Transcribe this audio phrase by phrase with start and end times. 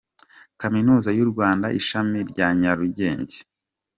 [0.61, 3.37] Kaminuza yu rwanda ishami rya nyarugenge.